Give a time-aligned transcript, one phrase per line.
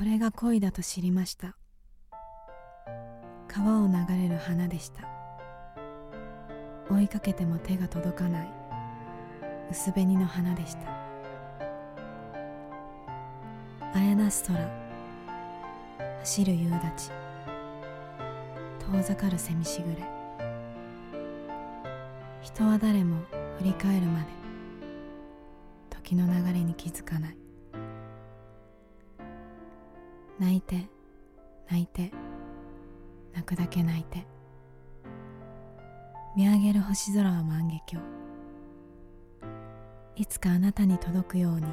[0.00, 1.58] これが恋だと知りました。
[3.48, 5.06] 川を流れる花でした。
[6.88, 8.50] 追いかけても手が届かない。
[9.70, 10.88] 薄紅の花でした。
[13.92, 14.58] 綾なす空
[16.20, 17.10] 走る夕立。
[18.90, 19.96] 遠ざかる蝉しぐれ。
[22.40, 23.18] 人は誰も
[23.58, 24.26] 振り返るまで。
[25.90, 27.39] 時の流れに気づかない。
[30.40, 30.88] 泣いて
[31.70, 32.10] 泣いて
[33.34, 34.26] 泣くだけ泣いて。
[36.34, 38.06] 見上げる星空は万華鏡。
[40.16, 41.66] いつかあなたに届くように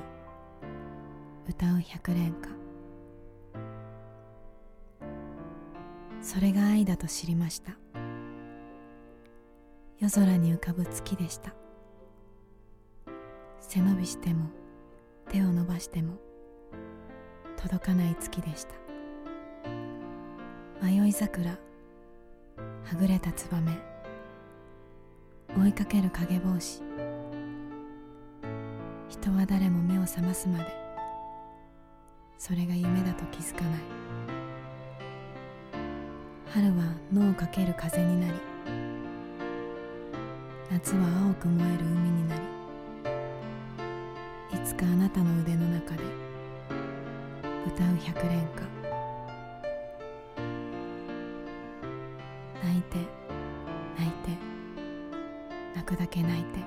[1.48, 2.50] 歌う百連歌。
[6.22, 7.78] それが愛だと知りました。
[10.00, 11.54] 夜空に浮かぶ月でした。
[13.62, 14.50] 背伸びしても
[15.30, 16.27] 手を伸ばしても
[17.58, 18.74] 届かない月でした。
[20.82, 21.58] 迷い桜は
[22.98, 23.78] ぐれたツバメ
[25.58, 26.82] 追いかける影帽子
[29.10, 30.66] 人は誰も目を覚ますまで
[32.38, 33.80] それが夢だと気づかない。
[36.54, 38.34] 春は野をかける風になり
[40.72, 42.42] 夏は青く燃える海になり
[44.58, 46.04] いつかあなたの腕の中で
[47.68, 48.62] 歌う百連歌。
[52.64, 52.98] 泣いて
[53.98, 54.30] 泣いて
[55.76, 56.60] 泣くだけ泣いて。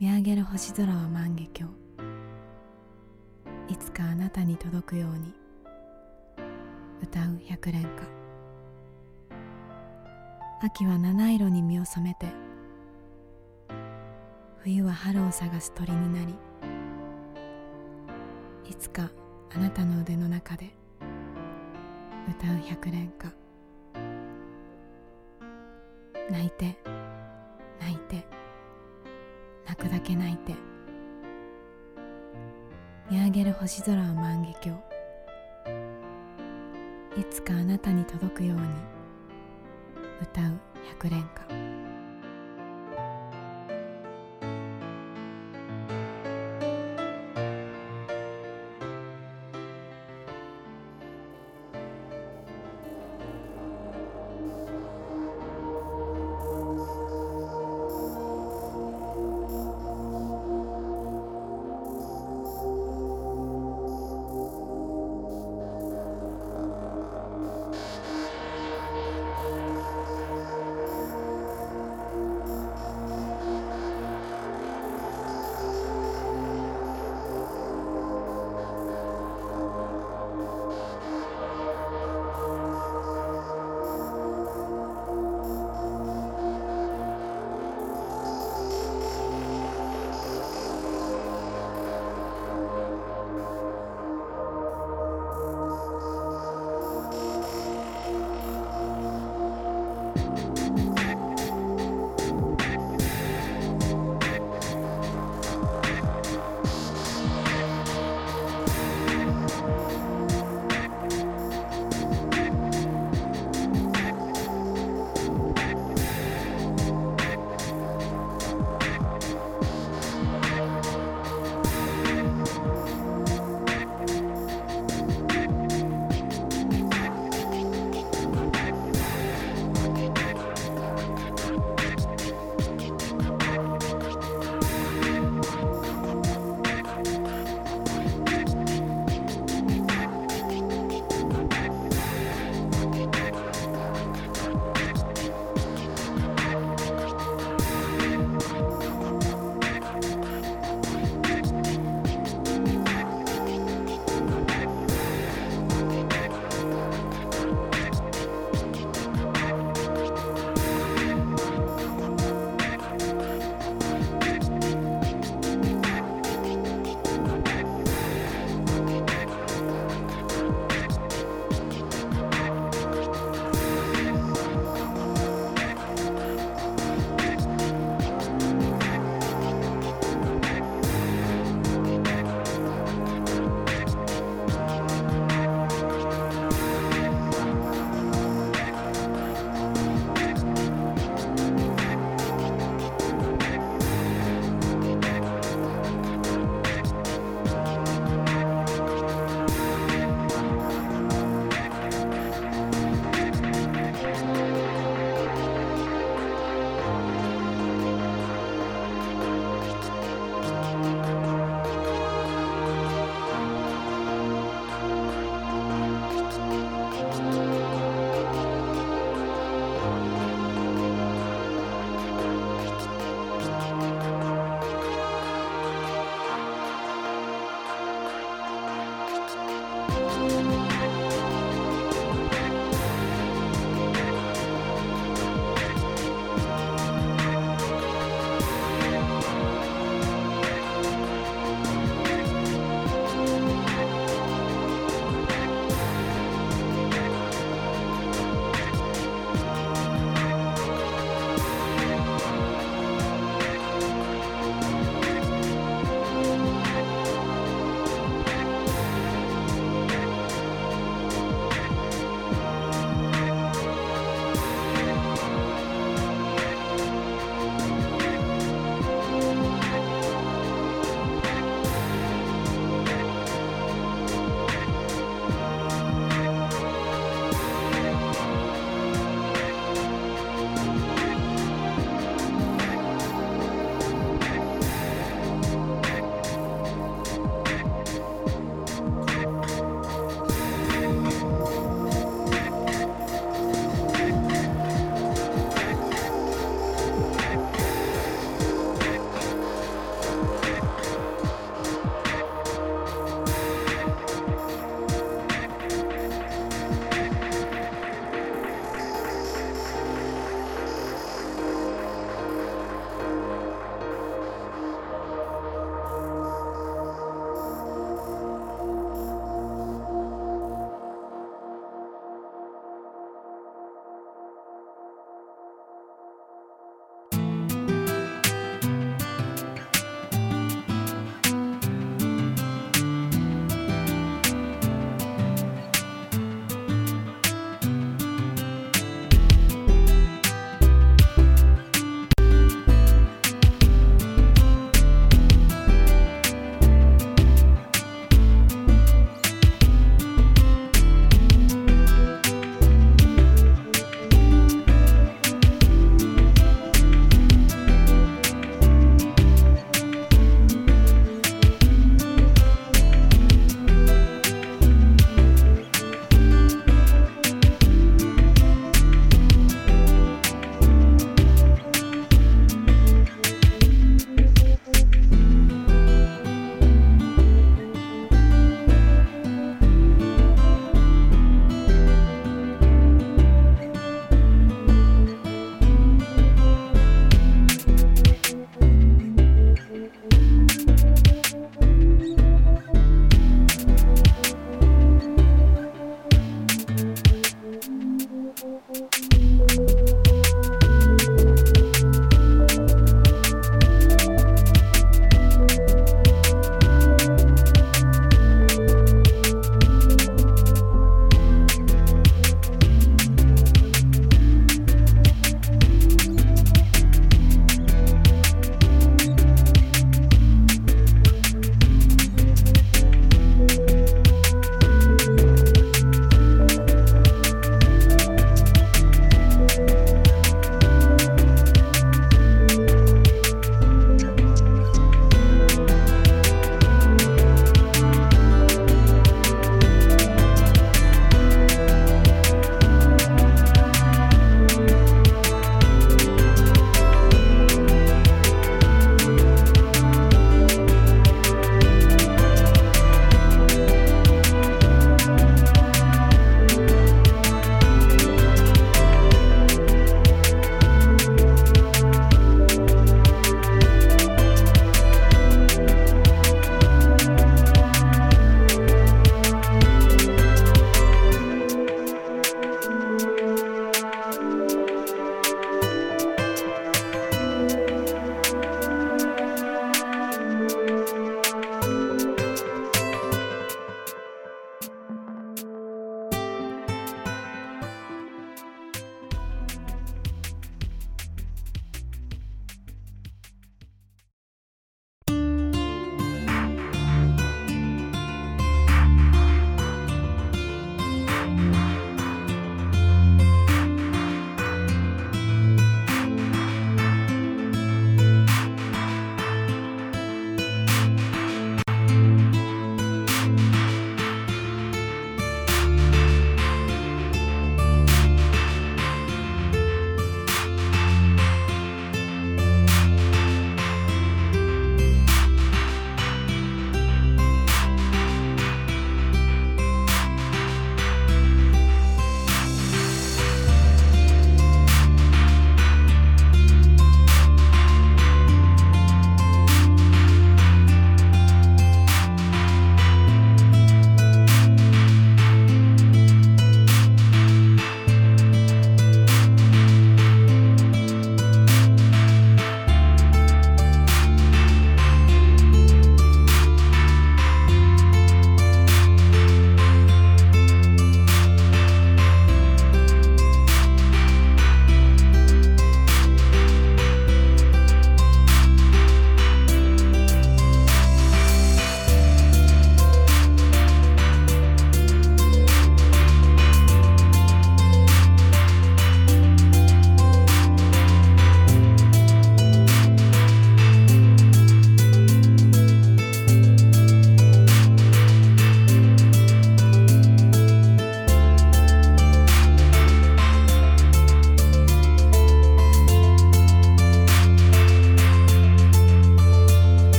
[0.00, 1.76] 見上げる星空は万華鏡。
[3.68, 5.34] いつかあなたに届くように。
[7.02, 8.04] 歌う百連歌。
[10.62, 12.32] 秋は七色に身を染めて。
[14.62, 16.34] 冬は春を探す鳥になり。
[18.68, 19.10] いつか
[19.54, 20.70] あなたの腕の中で
[22.28, 23.32] 歌う百連歌。
[26.30, 26.74] 泣いて
[27.78, 28.26] 泣いて
[29.66, 30.54] 泣くだけ泣いて
[33.10, 34.80] 見上げる星空は万華鏡。
[37.20, 38.64] いつかあなたに届くように
[40.22, 40.58] 歌う
[40.88, 41.83] 百連歌。